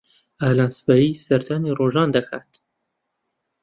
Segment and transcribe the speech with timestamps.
[0.43, 2.51] ئالان سبەی سەردانی ڕۆژان دەکات.